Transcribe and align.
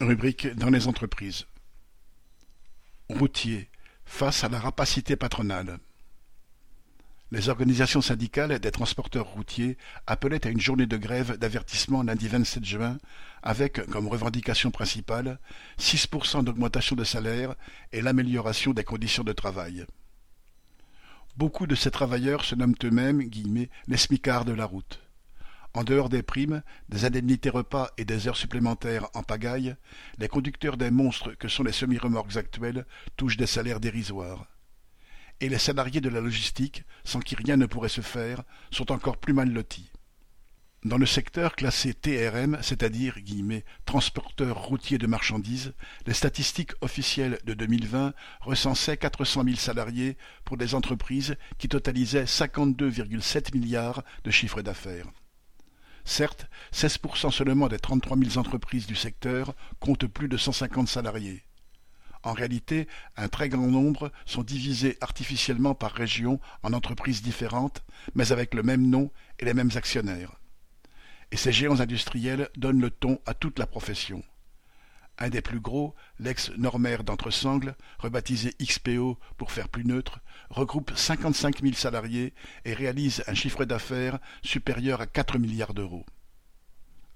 Rubrique 0.00 0.54
dans 0.54 0.68
les 0.68 0.88
entreprises. 0.88 1.46
Routiers, 3.08 3.70
face 4.04 4.44
à 4.44 4.50
la 4.50 4.60
rapacité 4.60 5.16
patronale. 5.16 5.78
Les 7.32 7.48
organisations 7.48 8.02
syndicales 8.02 8.58
des 8.58 8.70
transporteurs 8.70 9.26
routiers 9.26 9.78
appelaient 10.06 10.46
à 10.46 10.50
une 10.50 10.60
journée 10.60 10.84
de 10.84 10.98
grève 10.98 11.38
d'avertissement 11.38 12.02
lundi 12.02 12.28
27 12.28 12.62
juin 12.62 12.98
avec, 13.42 13.86
comme 13.86 14.06
revendication 14.06 14.70
principale, 14.70 15.38
6% 15.78 16.44
d'augmentation 16.44 16.94
de 16.94 17.04
salaire 17.04 17.54
et 17.92 18.02
l'amélioration 18.02 18.74
des 18.74 18.84
conditions 18.84 19.24
de 19.24 19.32
travail. 19.32 19.86
Beaucoup 21.38 21.66
de 21.66 21.74
ces 21.74 21.90
travailleurs 21.90 22.44
se 22.44 22.54
nomment 22.54 22.76
eux-mêmes 22.84 23.30
les 23.88 23.96
smicards 23.96 24.44
de 24.44 24.52
la 24.52 24.66
route. 24.66 25.05
En 25.76 25.84
dehors 25.84 26.08
des 26.08 26.22
primes, 26.22 26.62
des 26.88 27.04
indemnités 27.04 27.50
repas 27.50 27.90
et 27.98 28.06
des 28.06 28.28
heures 28.28 28.38
supplémentaires 28.38 29.08
en 29.12 29.22
pagaille, 29.22 29.76
les 30.16 30.26
conducteurs 30.26 30.78
des 30.78 30.90
monstres 30.90 31.34
que 31.34 31.48
sont 31.48 31.64
les 31.64 31.72
semi-remorques 31.72 32.38
actuels 32.38 32.86
touchent 33.18 33.36
des 33.36 33.46
salaires 33.46 33.78
dérisoires. 33.78 34.46
Et 35.40 35.50
les 35.50 35.58
salariés 35.58 36.00
de 36.00 36.08
la 36.08 36.22
logistique, 36.22 36.84
sans 37.04 37.20
qui 37.20 37.34
rien 37.34 37.58
ne 37.58 37.66
pourrait 37.66 37.90
se 37.90 38.00
faire, 38.00 38.42
sont 38.70 38.90
encore 38.90 39.18
plus 39.18 39.34
mal 39.34 39.52
lotis. 39.52 39.90
Dans 40.82 40.96
le 40.96 41.04
secteur 41.04 41.54
classé 41.54 41.92
TRM, 41.92 42.56
c'est-à-dire 42.62 43.18
transporteur 43.84 44.56
routier 44.56 44.96
de 44.96 45.06
marchandises, 45.06 45.74
les 46.06 46.14
statistiques 46.14 46.72
officielles 46.80 47.38
de 47.44 47.52
2020 47.52 48.14
recensaient 48.40 48.96
400 48.96 49.44
000 49.44 49.56
salariés 49.56 50.16
pour 50.46 50.56
des 50.56 50.74
entreprises 50.74 51.36
qui 51.58 51.68
totalisaient 51.68 52.24
52,7 52.24 53.54
milliards 53.54 54.02
de 54.24 54.30
chiffre 54.30 54.62
d'affaires. 54.62 55.12
Certes, 56.06 56.46
16% 56.72 57.32
seulement 57.32 57.66
des 57.66 57.80
33 57.80 58.16
000 58.16 58.38
entreprises 58.38 58.86
du 58.86 58.94
secteur 58.94 59.54
comptent 59.80 60.06
plus 60.06 60.28
de 60.28 60.36
150 60.36 60.88
salariés. 60.88 61.42
En 62.22 62.32
réalité, 62.32 62.86
un 63.16 63.28
très 63.28 63.48
grand 63.48 63.66
nombre 63.66 64.12
sont 64.24 64.44
divisés 64.44 64.96
artificiellement 65.00 65.74
par 65.74 65.90
région 65.90 66.40
en 66.62 66.72
entreprises 66.72 67.22
différentes, 67.22 67.84
mais 68.14 68.30
avec 68.30 68.54
le 68.54 68.62
même 68.62 68.88
nom 68.88 69.10
et 69.40 69.44
les 69.44 69.52
mêmes 69.52 69.72
actionnaires. 69.74 70.40
Et 71.32 71.36
ces 71.36 71.52
géants 71.52 71.80
industriels 71.80 72.50
donnent 72.56 72.80
le 72.80 72.90
ton 72.90 73.20
à 73.26 73.34
toute 73.34 73.58
la 73.58 73.66
profession. 73.66 74.22
Un 75.18 75.30
des 75.30 75.40
plus 75.40 75.60
gros, 75.60 75.94
l'ex-Normer 76.18 76.98
d'Entresangles, 77.04 77.74
rebaptisé 77.98 78.54
XPO 78.60 79.18
pour 79.38 79.50
faire 79.50 79.70
plus 79.70 79.84
neutre, 79.84 80.20
regroupe 80.50 80.92
55 80.94 81.62
000 81.62 81.74
salariés 81.74 82.34
et 82.66 82.74
réalise 82.74 83.24
un 83.26 83.34
chiffre 83.34 83.64
d'affaires 83.64 84.18
supérieur 84.42 85.00
à 85.00 85.06
4 85.06 85.38
milliards 85.38 85.72
d'euros. 85.72 86.04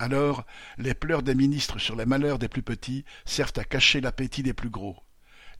Alors, 0.00 0.44
les 0.76 0.94
pleurs 0.94 1.22
des 1.22 1.36
ministres 1.36 1.78
sur 1.78 1.94
les 1.94 2.04
malheurs 2.04 2.40
des 2.40 2.48
plus 2.48 2.62
petits 2.62 3.04
servent 3.24 3.52
à 3.56 3.64
cacher 3.64 4.00
l'appétit 4.00 4.42
des 4.42 4.54
plus 4.54 4.70
gros. 4.70 4.96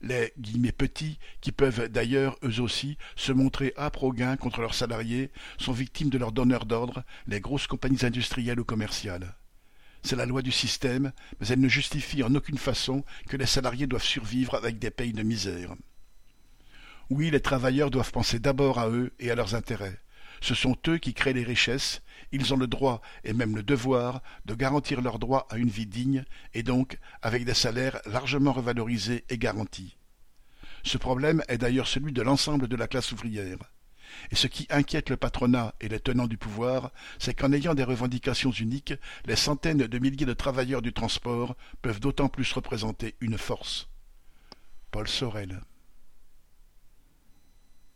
Les 0.01 0.33
guillemets 0.37 0.73
petits, 0.73 1.19
qui 1.39 1.53
peuvent 1.53 1.87
d'ailleurs 1.87 2.37
eux 2.43 2.59
aussi 2.59 2.97
se 3.15 3.31
montrer 3.31 3.73
gain 4.13 4.35
contre 4.35 4.59
leurs 4.59 4.75
salariés, 4.75 5.31
sont 5.57 5.71
victimes 5.71 6.09
de 6.09 6.17
leurs 6.17 6.33
donneurs 6.33 6.65
d'ordre, 6.65 7.05
les 7.27 7.39
grosses 7.39 7.67
compagnies 7.67 8.05
industrielles 8.05 8.59
ou 8.59 8.65
commerciales. 8.65 9.35
C'est 10.05 10.15
la 10.15 10.27
loi 10.27 10.43
du 10.43 10.51
système, 10.51 11.11
mais 11.39 11.47
elle 11.47 11.59
ne 11.59 11.67
justifie 11.67 12.21
en 12.21 12.35
aucune 12.35 12.59
façon 12.59 13.03
que 13.27 13.37
les 13.37 13.47
salariés 13.47 13.87
doivent 13.87 14.03
survivre 14.03 14.53
avec 14.53 14.77
des 14.77 14.91
payes 14.91 15.13
de 15.13 15.23
misère. 15.23 15.73
Oui, 17.09 17.31
les 17.31 17.39
travailleurs 17.39 17.89
doivent 17.89 18.11
penser 18.11 18.37
d'abord 18.37 18.77
à 18.77 18.87
eux 18.87 19.13
et 19.17 19.31
à 19.31 19.35
leurs 19.35 19.55
intérêts. 19.55 19.99
Ce 20.41 20.53
sont 20.53 20.77
eux 20.89 20.99
qui 20.99 21.15
créent 21.15 21.33
les 21.33 21.43
richesses, 21.43 22.03
ils 22.31 22.53
ont 22.53 22.57
le 22.57 22.67
droit 22.67 23.01
et 23.23 23.33
même 23.33 23.55
le 23.55 23.63
devoir 23.63 24.21
de 24.45 24.53
garantir 24.53 25.01
leur 25.01 25.17
droit 25.17 25.47
à 25.49 25.57
une 25.57 25.69
vie 25.69 25.87
digne 25.87 26.23
et 26.53 26.61
donc 26.61 26.99
avec 27.23 27.43
des 27.43 27.55
salaires 27.55 27.99
largement 28.05 28.53
revalorisés 28.53 29.25
et 29.29 29.39
garantis. 29.39 29.97
Ce 30.83 30.99
problème 30.99 31.41
est 31.47 31.57
d'ailleurs 31.57 31.87
celui 31.87 32.13
de 32.13 32.21
l'ensemble 32.21 32.67
de 32.67 32.75
la 32.75 32.87
classe 32.87 33.11
ouvrière. 33.11 33.57
Et 34.31 34.35
ce 34.35 34.47
qui 34.47 34.67
inquiète 34.69 35.09
le 35.09 35.17
patronat 35.17 35.73
et 35.81 35.87
les 35.87 35.99
tenants 35.99 36.27
du 36.27 36.37
pouvoir, 36.37 36.91
c'est 37.19 37.33
qu'en 37.33 37.51
ayant 37.51 37.73
des 37.73 37.83
revendications 37.83 38.51
uniques, 38.51 38.93
les 39.25 39.35
centaines 39.35 39.77
de 39.87 39.99
milliers 39.99 40.25
de 40.25 40.33
travailleurs 40.33 40.81
du 40.81 40.93
transport 40.93 41.55
peuvent 41.81 41.99
d'autant 41.99 42.29
plus 42.29 42.51
représenter 42.53 43.15
une 43.21 43.37
force. 43.37 43.89
Paul 44.91 45.07
Sorel 45.07 45.61